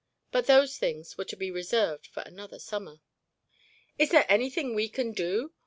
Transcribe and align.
But 0.31 0.47
those 0.47 0.79
things 0.79 1.15
were 1.15 1.25
to 1.25 1.35
be 1.35 1.51
reserved 1.51 2.07
for 2.07 2.21
another 2.21 2.57
summer. 2.57 3.01
"Is 3.99 4.09
there 4.09 4.25
anything 4.27 4.73
we 4.73 4.89
can 4.89 5.11
do? 5.11 5.53